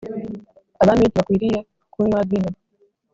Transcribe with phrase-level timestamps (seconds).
[0.81, 1.57] abami ntibakwiriye
[1.93, 2.49] kunywa vino,